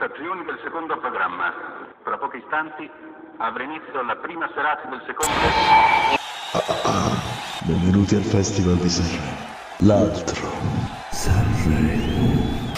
[0.00, 1.52] Stazioni del secondo programma.
[2.02, 2.90] Tra pochi istanti
[3.36, 5.30] avrà inizio la prima serata del secondo...
[7.66, 9.36] Benvenuti al Festival di Sanremo.
[9.84, 10.48] L'altro
[11.10, 12.72] Sanremo.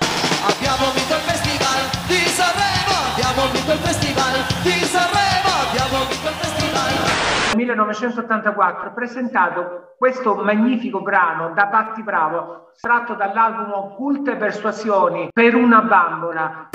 [0.50, 1.80] Abbiamo vinto il Festival
[2.11, 4.34] di Sanremo, abbiamo vinto il Festival
[4.66, 6.91] di Sanremo, abbiamo vinto il Festival.
[7.54, 15.82] 1984 ho presentato questo magnifico brano da Patti Bravo, tratto dall'album Occulte Persuasioni per una
[15.82, 16.70] bambola.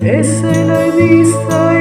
[0.00, 1.77] E se l'hai vista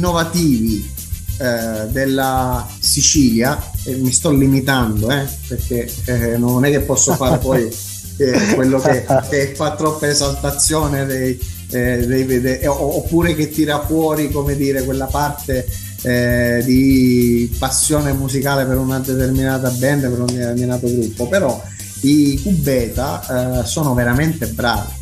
[0.00, 0.90] innovativi
[1.38, 7.36] eh, della Sicilia, e mi sto limitando eh, perché eh, non è che posso fare
[7.38, 7.68] poi
[8.16, 11.38] eh, quello che, che fa troppa esaltazione dei,
[11.70, 15.66] eh, dei- dei- o- oppure che tira fuori come dire quella parte
[16.02, 21.62] eh, di passione musicale per una determinata band, per un determinato gruppo, però
[22.02, 24.92] i Cubeta eh, sono veramente bravi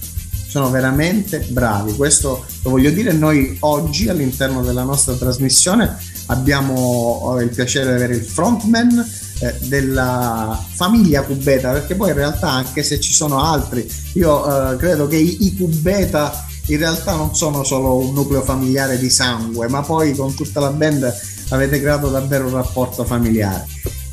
[0.48, 1.94] sono veramente bravi.
[1.94, 3.12] Questo lo voglio dire.
[3.12, 5.96] Noi oggi all'interno della nostra trasmissione
[6.26, 9.06] abbiamo eh, il piacere di avere il frontman
[9.40, 14.76] eh, della famiglia Cubeta, perché poi in realtà anche se ci sono altri, io eh,
[14.76, 19.68] credo che i, i Cubeta in realtà non sono solo un nucleo familiare di sangue,
[19.68, 21.14] ma poi con tutta la band
[21.50, 23.66] avete creato davvero un rapporto familiare.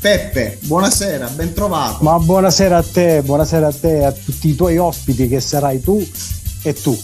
[0.06, 2.04] Peppe, buonasera, ben trovato.
[2.04, 5.80] Ma buonasera a te, buonasera a te e a tutti i tuoi ospiti che sarai
[5.80, 6.00] tu
[6.62, 6.96] e tu.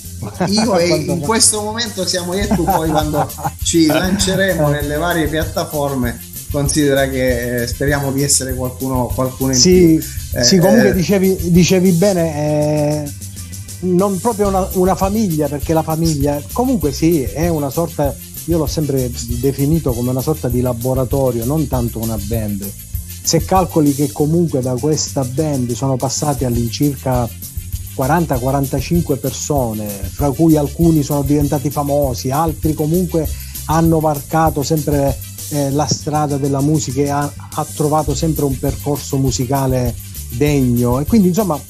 [0.47, 3.29] Io e in questo momento siamo io e tu, poi quando
[3.65, 6.17] ci lanceremo nelle varie piattaforme
[6.53, 10.39] considera che eh, speriamo di essere qualcuno, qualcuno in Sì, più.
[10.39, 13.13] Eh, sì, comunque eh, dicevi, dicevi bene, eh,
[13.81, 18.15] non proprio una, una famiglia, perché la famiglia comunque sì, è una sorta,
[18.45, 19.11] io l'ho sempre
[19.41, 22.91] definito come una sorta di laboratorio, non tanto una band.
[23.23, 27.29] Se calcoli che comunque da questa band sono passati all'incirca
[27.97, 33.29] 40-45 persone, fra cui alcuni sono diventati famosi, altri comunque
[33.67, 35.17] hanno varcato sempre
[35.51, 39.95] eh, la strada della musica e ha, ha trovato sempre un percorso musicale
[40.31, 41.01] degno.
[41.01, 41.61] E quindi insomma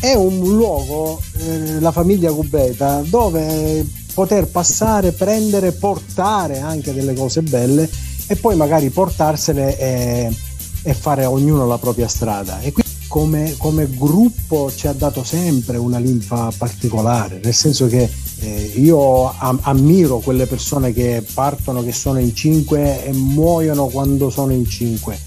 [0.00, 3.84] è un luogo, eh, la famiglia Cubeta, dove
[4.14, 7.90] poter passare, prendere, portare anche delle cose belle
[8.26, 10.36] e poi magari portarsele e,
[10.84, 12.60] e fare ognuno la propria strada.
[12.60, 18.10] E quindi come, come gruppo ci ha dato sempre una linfa particolare, nel senso che
[18.40, 24.30] eh, io am- ammiro quelle persone che partono, che sono in cinque e muoiono quando
[24.30, 25.18] sono in cinque.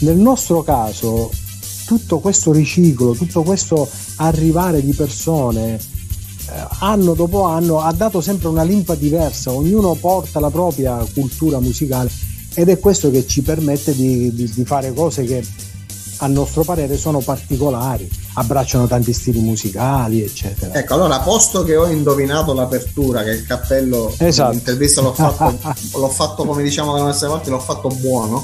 [0.00, 1.30] Nel nostro caso
[1.86, 8.48] tutto questo riciclo, tutto questo arrivare di persone eh, anno dopo anno ha dato sempre
[8.48, 12.10] una linfa diversa, ognuno porta la propria cultura musicale
[12.58, 15.44] ed è questo che ci permette di, di- di fare cose che
[16.20, 20.72] a nostro parere sono particolari, abbracciano tanti stili musicali, eccetera.
[20.72, 24.52] Ecco, allora, posto che ho indovinato l'apertura, che il cappello Esatto.
[24.52, 25.58] l'intervista l'ho fatto,
[25.98, 28.42] l'ho fatto come diciamo da nostre parti, l'ho fatto buono.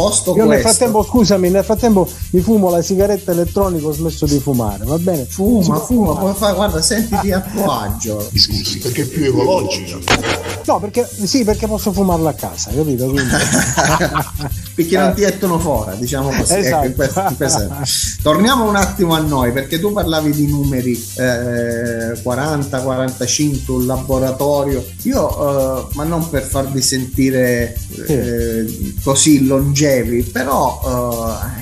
[0.00, 4.24] Posto Io nel questo, frattempo, scusami, nel frattempo mi fumo la sigaretta elettronica, ho smesso
[4.24, 5.26] di fumare, va bene?
[5.26, 6.54] Fuma, fuma, come fai?
[6.54, 8.26] Guarda, sentiti a tuo agio.
[8.34, 9.98] Scusi, perché è più ecologica.
[10.64, 13.08] No, perché sì, perché posso fumarla a casa, capito?
[13.10, 13.28] Quindi-
[14.74, 16.54] perché non ti ettono fuori, diciamo così.
[16.56, 16.76] Esatto.
[16.76, 17.68] Ecco, in questo- in questo-
[18.22, 24.82] Torniamo un attimo a noi, perché tu parlavi di numeri eh, 40, 45, un laboratorio.
[25.02, 27.76] Io, eh, ma non per farvi sentire
[28.06, 29.46] eh, così
[29.90, 30.80] longevi, però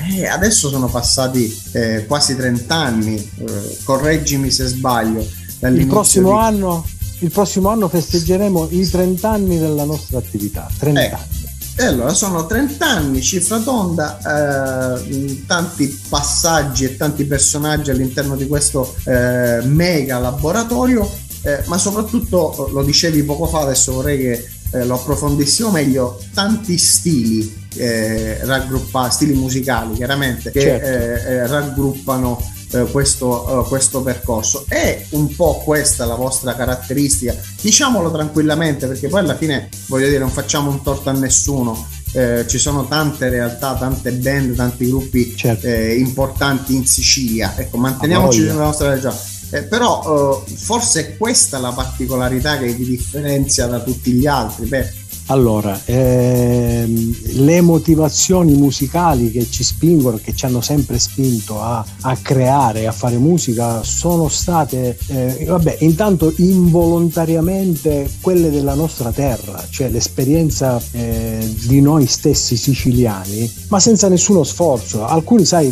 [0.09, 5.25] eh, adesso sono passati eh, quasi 30 anni, eh, correggimi se sbaglio.
[5.61, 6.85] il prossimo di- anno
[7.21, 11.37] il prossimo anno festeggeremo i 30 anni della nostra attività 30 Eh, anni
[11.75, 18.47] E allora sono 30 anni, cifra tonda, eh, tanti passaggi e tanti personaggi all'interno di
[18.47, 21.09] questo eh, mega laboratorio,
[21.41, 26.21] eh, ma soprattutto, eh, lo dicevi poco fa, adesso vorrei che eh, lo approfondissimo meglio,
[26.33, 30.87] tanti stili eh, raggruppati, stili musicali chiaramente, che Certo.
[30.87, 34.65] eh, eh, raggruppano eh, questo, eh, questo percorso.
[34.67, 40.19] È un po' questa la vostra caratteristica, diciamolo tranquillamente perché poi alla fine voglio dire
[40.19, 41.87] non facciamo un torto a nessuno.
[42.11, 45.67] Ci sono tante realtà, tante band, tanti gruppi Certo.
[45.67, 47.53] importanti in Sicilia.
[47.55, 49.15] Ecco, manteniamoci nella nostra regione.
[49.51, 54.65] Eh, però eh, forse è questa la particolarità che vi differenzia da tutti gli altri.
[54.67, 54.93] Beh,
[55.31, 62.17] Allora, ehm, le motivazioni musicali che ci spingono, che ci hanno sempre spinto a, a
[62.17, 69.89] creare, a fare musica, sono state, eh, vabbè, intanto involontariamente quelle della nostra terra, cioè
[69.89, 75.05] l'esperienza eh, di noi stessi siciliani, ma senza nessuno sforzo.
[75.05, 75.71] Alcuni, sai,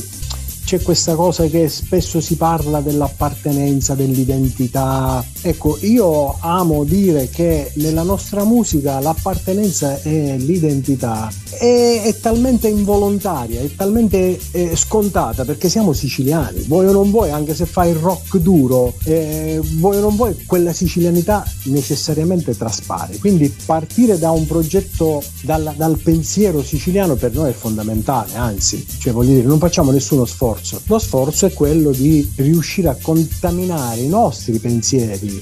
[0.68, 5.24] c'è questa cosa che spesso si parla dell'appartenenza, dell'identità.
[5.42, 13.62] Ecco, io amo dire che nella nostra musica l'appartenenza e l'identità è, è talmente involontaria,
[13.62, 16.66] è talmente eh, scontata perché siamo siciliani.
[16.68, 20.74] Vuoi o non vuoi, anche se fai rock duro, eh, vuoi o non vuoi, quella
[20.74, 23.18] sicilianità necessariamente traspare.
[23.20, 29.14] Quindi partire da un progetto, dalla- dal pensiero siciliano per noi è fondamentale, anzi, cioè
[29.14, 30.56] voglio dire, non facciamo nessuno sforzo.
[30.86, 35.42] Lo sforzo è quello di riuscire a contaminare i nostri pensieri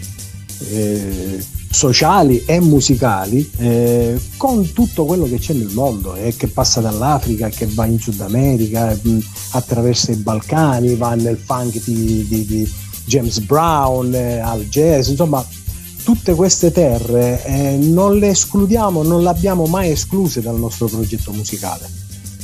[0.69, 6.79] eh, sociali e musicali eh, con tutto quello che c'è nel mondo e che passa
[6.79, 9.17] dall'Africa, che va in Sud America, mh,
[9.51, 12.73] attraversa i Balcani, va nel funk di, di- di
[13.05, 15.45] James Brown, eh, al jazz, insomma
[16.03, 21.33] tutte queste terre eh, non le escludiamo, non le abbiamo mai escluse dal nostro progetto
[21.33, 21.89] musicale.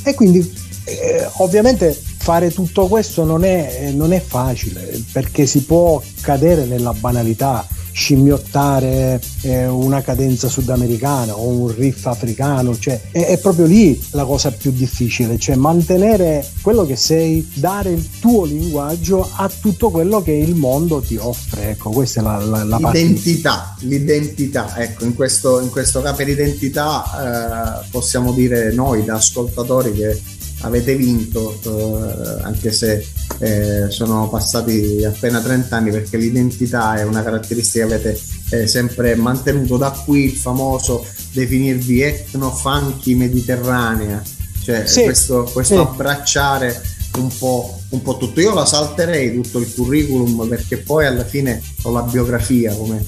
[0.04, 0.40] E quindi
[0.86, 6.66] eh, ovviamente fare tutto questo non è, eh, non è facile perché si può cadere
[6.66, 13.66] nella banalità, scimmiottare eh, una cadenza sudamericana o un riff africano, cioè è, è proprio
[13.66, 19.50] lì la cosa più difficile, cioè mantenere quello che sei, dare il tuo linguaggio a
[19.50, 21.72] tutto quello che il mondo ti offre.
[21.72, 23.00] Ecco, questa è la, la, la parte.
[23.00, 29.92] l'identità, l'identità, ecco, in questo, in questo di identità eh, possiamo dire noi da ascoltatori
[29.94, 30.22] che
[30.62, 33.06] avete vinto, eh, anche se
[33.40, 38.20] eh, sono passati appena 30 anni, perché l'identità è una caratteristica che avete
[38.52, 39.78] eh, sempre mantenuto.
[39.78, 44.22] Da qui il famoso definirvi etno-funky mediterranea,
[44.64, 45.80] cioè Sì, questo, questo sì.
[45.82, 46.82] abbracciare
[47.18, 48.40] un po', un po' tutto.
[48.40, 53.04] Io la salterei tutto il curriculum perché poi alla fine ho la biografia, come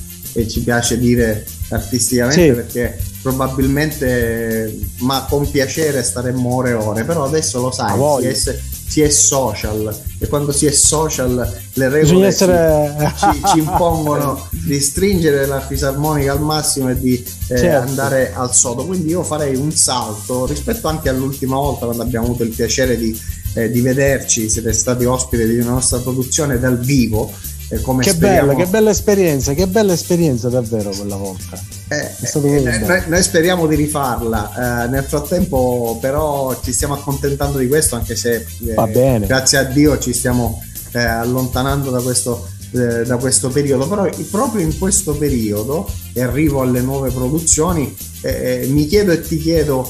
[0.50, 2.52] ci piace dire artisticamente, Sì.
[2.54, 7.98] perché probabilmente, ma con piacere staremmo ore e ore, però adesso lo sai,
[8.34, 13.58] si è, si è social e quando si è social le regole essere ci, ci
[13.60, 17.16] impongono di stringere la fisarmonica al massimo e di
[17.48, 17.88] eh, Certo.
[17.90, 18.86] andare al sodo.
[18.86, 23.18] Quindi io farei un salto rispetto anche all'ultima volta quando abbiamo avuto il piacere di,
[23.56, 27.32] eh, di vederci, siete stati ospiti di una nostra produzione dal vivo.
[27.70, 31.60] eh, come Che speriamo, bella, che bella esperienza, che bella esperienza davvero quella volta.
[31.94, 34.86] Eh, eh, noi, noi speriamo di rifarla.
[34.86, 39.28] Eh, nel frattempo, però, ci stiamo accontentando di questo, anche se eh, Va bene.
[39.28, 43.88] grazie a Dio ci stiamo eh, allontanando da questo, eh, da questo periodo.
[43.88, 49.86] Però proprio in questo periodo, e arrivo alle nuove produzioni, mi chiedo e ti chiedo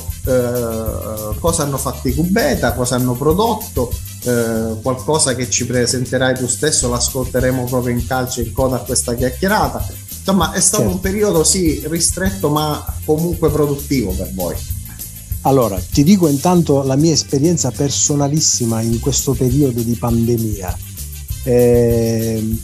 [1.39, 3.93] cosa hanno fatto i Cubeta, cosa hanno prodotto.
[4.81, 9.85] qualcosa che ci presenterai tu stesso, l'ascolteremo proprio in calcio in coda a questa chiacchierata.
[10.25, 10.95] Insomma, è stato Certo.
[10.95, 14.55] un periodo sì ristretto, ma comunque produttivo per voi.
[15.41, 20.77] Allora, ti dico intanto la mia esperienza personalissima in questo periodo di pandemia.
[21.43, 22.57] Ehm,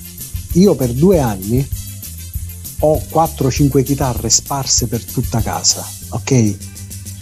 [0.53, 1.67] io per due anni
[2.79, 6.55] ho 4-5 chitarre sparse per tutta casa, ok?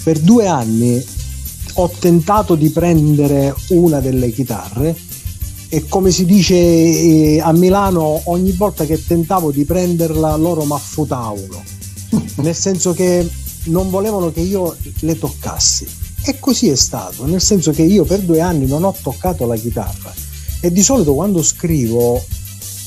[0.03, 1.03] Per due anni
[1.73, 4.95] ho tentato di prendere una delle chitarre
[5.69, 10.73] e come si dice eh, a Milano, ogni volta che tentavo di prenderla loro mi
[10.73, 11.63] affutavano,
[12.37, 13.27] nel senso che
[13.65, 15.87] non volevano che io le toccassi.
[16.23, 19.55] E così è stato, nel senso che io per due anni non ho toccato la
[19.55, 20.13] chitarra
[20.59, 22.23] e di solito quando scrivo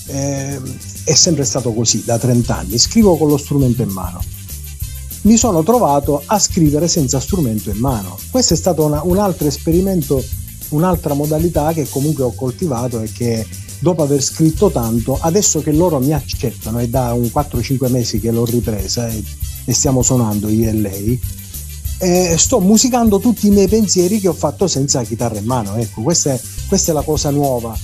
[0.07, 4.23] ehm, è sempre stato così da 30 anni, scrivo con lo strumento in mano.
[5.23, 8.17] Mi sono trovato a scrivere senza strumento in mano.
[8.31, 10.23] Questo è stato una- un altro esperimento,
[10.71, 13.47] un'altra modalità che comunque ho coltivato e che
[13.79, 18.31] dopo aver scritto tanto, adesso che loro mi accettano, è da un 4-5 mesi che
[18.31, 19.23] l'ho ripresa e,
[19.65, 21.21] e stiamo suonando io e lei,
[21.99, 25.77] eh, sto musicando tutti i miei pensieri che ho fatto senza chitarra in mano.
[25.77, 27.77] Ecco, questa è, questa è la cosa nuova.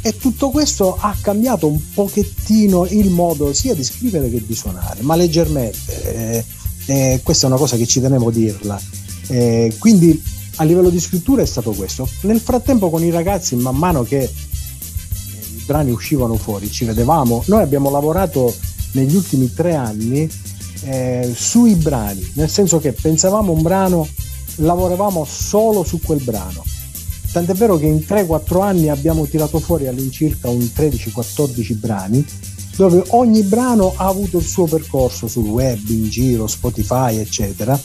[0.00, 5.02] E tutto questo ha cambiato un pochettino il modo sia di scrivere che di suonare,
[5.02, 5.78] ma leggermente.
[6.02, 6.44] Eh,
[6.86, 8.80] eh, questa è una cosa che ci tenevo a dirla.
[9.26, 10.22] Eh, quindi
[10.58, 12.08] a livello di scrittura è stato questo.
[12.22, 17.42] Nel frattempo con i ragazzi, man mano che eh, i brani uscivano fuori, ci vedevamo,
[17.46, 18.54] noi abbiamo lavorato
[18.92, 20.28] negli ultimi tre anni
[20.82, 24.08] eh, sui brani, nel senso che pensavamo un brano,
[24.56, 26.64] lavoravamo solo su quel brano.
[27.30, 32.24] Tant'è vero che in 3-4 anni abbiamo tirato fuori all'incirca un 13-14 brani,
[32.76, 37.78] dove ogni brano ha avuto il suo percorso sul web, in giro, Spotify, eccetera.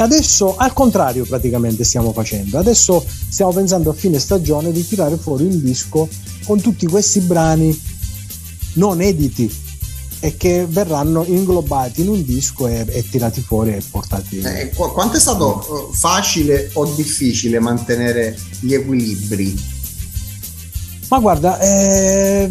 [0.00, 2.58] Adesso al contrario praticamente stiamo facendo.
[2.58, 6.08] Adesso stiamo pensando a fine stagione di tirare fuori un disco
[6.44, 7.78] con tutti questi brani
[8.74, 9.52] non editi
[10.20, 14.38] e che verranno inglobati in un disco e, e tirati fuori e portati.
[14.38, 19.54] Eh, qu- quanto è stato eh, facile o difficile mantenere gli equilibri?
[21.08, 22.50] Ma guarda, eh,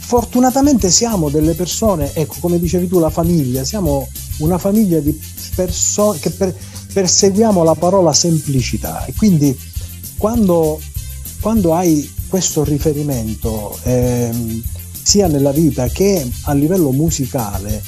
[0.00, 4.06] fortunatamente siamo delle persone, ecco come dicevi tu, la famiglia, siamo
[4.38, 5.18] una famiglia di
[5.54, 6.54] persone che per-
[6.92, 9.04] perseguiamo la parola semplicità.
[9.04, 9.56] E quindi
[10.16, 10.80] quando,
[11.40, 14.62] quando hai questo riferimento ehm,
[15.02, 17.82] sia nella vita che a livello musicale,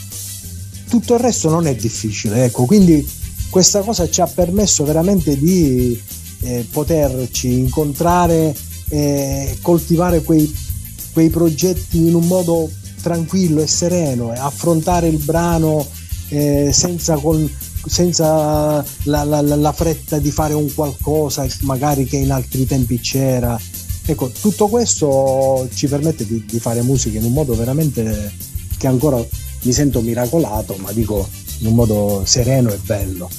[0.89, 3.07] tutto il resto non è difficile, ecco, quindi
[3.49, 6.01] questa cosa ci ha permesso veramente di
[6.41, 8.55] eh, poterci incontrare
[8.89, 10.53] e coltivare quei,
[11.13, 15.87] quei progetti in un modo tranquillo e sereno affrontare il brano
[16.29, 17.51] eh, senza, con-
[17.87, 23.59] senza la, la- la- fretta di fare un qualcosa magari che in altri tempi c'era.
[24.05, 28.33] Ecco, tutto questo ci permette di, di fare musica in un modo veramente
[28.77, 29.25] che ancora
[29.63, 33.31] mi sento miracolato, ma dico in un modo sereno e bello.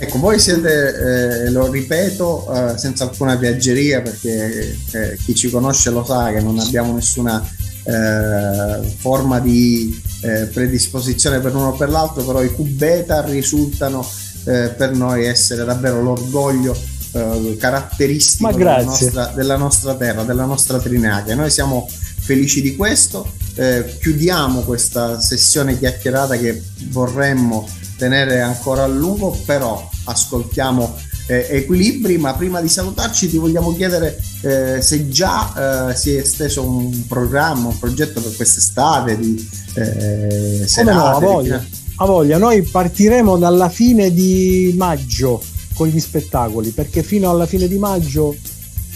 [0.00, 5.90] Ecco, voi siete, eh, lo ripeto, eh, senza alcuna viaggeria, perché eh, chi ci conosce
[5.90, 7.44] lo sa che non abbiamo nessuna
[7.82, 14.06] eh, forma di eh, predisposizione per uno o per l'altro, però i cubeta risultano
[14.44, 16.76] eh, per noi essere davvero l'orgoglio
[17.12, 21.34] eh, caratteristico della nostra, della nostra terra, della nostra Trinacria.
[21.34, 23.32] Noi siamo felici di questo.
[23.54, 30.96] Eh, chiudiamo questa sessione chiacchierata che vorremmo tenere ancora a lungo, però ascoltiamo
[31.28, 36.20] eh, equilibri, ma prima di salutarci ti vogliamo chiedere eh, se già eh, si è
[36.20, 41.64] esteso un programma, un progetto per quest'estate di eh, Come no, serate, a voglia.
[42.00, 45.42] Ha voglia, noi partiremo dalla fine di maggio
[45.74, 48.34] con gli spettacoli, perché fino alla fine di maggio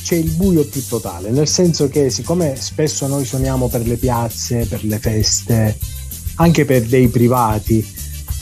[0.03, 4.67] c'è il buio più totale, nel senso che siccome spesso noi suoniamo per le piazze,
[4.67, 5.77] per le feste,
[6.37, 7.87] anche per dei privati,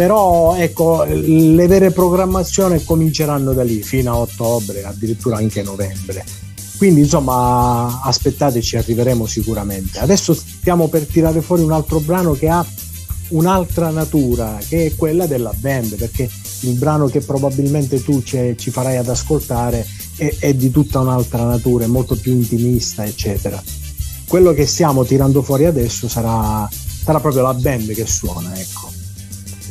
[0.00, 6.24] però ecco, le vere programmazioni cominceranno da lì fino a ottobre, addirittura anche novembre.
[6.78, 9.98] Quindi insomma aspettateci, arriveremo sicuramente.
[9.98, 12.64] Adesso stiamo per tirare fuori un altro brano che ha
[13.28, 16.30] un'altra natura, che è quella della band, perché
[16.60, 21.84] il brano che probabilmente tu ci, farai ad ascoltare è, è di tutta un'altra natura,
[21.84, 23.62] è molto più intimista, eccetera.
[24.26, 26.66] Quello che stiamo tirando fuori adesso sarà,
[27.04, 28.89] sarà proprio la band che suona, ecco.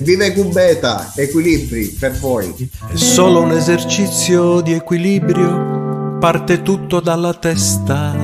[0.01, 2.69] Vive Cubeta, equilibri per voi.
[2.91, 8.15] È solo un esercizio di equilibrio, parte tutto dalla testa.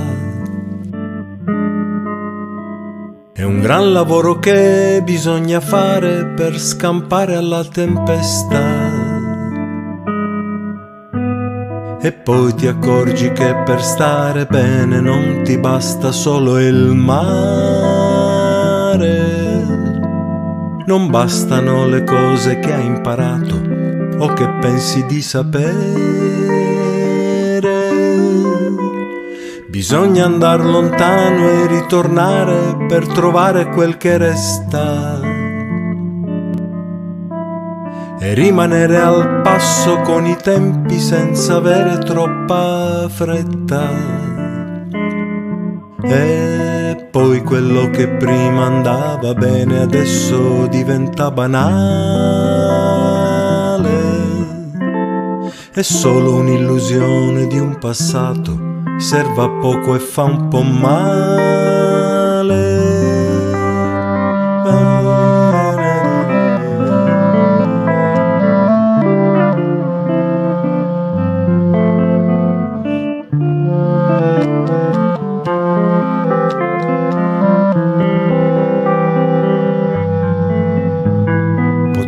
[3.34, 8.94] È un gran lavoro che bisogna fare per scampare alla tempesta.
[12.02, 18.46] E poi ti accorgi che per stare bene non ti basta solo il mare.
[20.88, 23.56] Non bastano le cose che hai imparato
[24.20, 25.74] o che pensi di sapere.
[29.68, 35.20] Bisogna andare lontano e ritornare per trovare quel che resta.
[38.20, 43.90] E rimanere al passo con i tempi senza avere troppa fretta.
[46.04, 46.65] E
[47.16, 51.56] poi quello che prima andava bene adesso diventa banale.
[55.72, 62.05] È solo un'illusione di un passato, serve a poco e fa un po' male.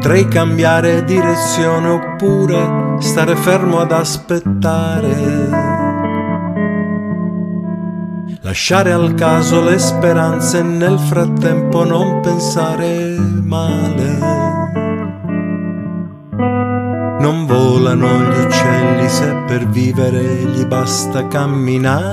[0.08, 5.13] Potrei cambiare direzione oppure stare fermo ad aspettare.
[8.39, 14.17] Lasciare al caso le speranze e nel frattempo non pensare male.
[17.20, 22.06] Non volano gli uccelli se per vivere gli basta camminare.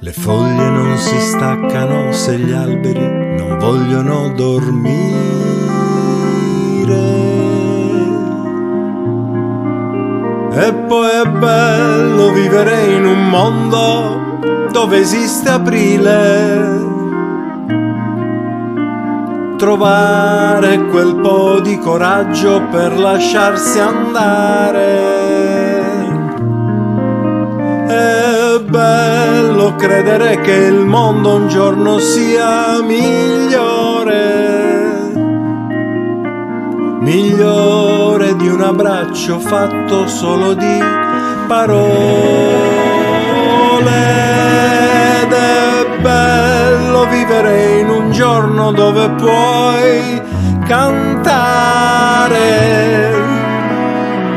[0.00, 5.10] Le foglie non si staccano se gli alberi non vogliono dormire.
[10.54, 14.38] E poi è bello vivere in un mondo
[14.70, 16.90] dove esiste aprile.
[19.56, 25.10] Trovare quel po' di coraggio per lasciarsi andare.
[27.86, 28.31] È
[28.72, 34.20] bello credere che il mondo un giorno sia migliore.
[37.00, 40.82] Migliore di un abbraccio fatto solo di
[41.46, 41.90] parole.
[45.20, 50.18] Ed è bello vivere in un giorno dove puoi
[50.66, 51.92] cantare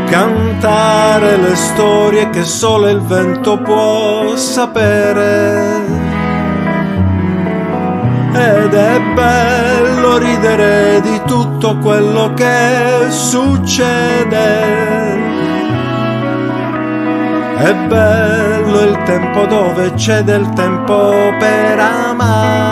[0.10, 5.84] cantare le storie che solo il vento può sapere.
[8.34, 14.84] Ed è bello ridere di tutto quello che succede.
[17.58, 22.65] È bello il tempo dove c'è del tempo per amare.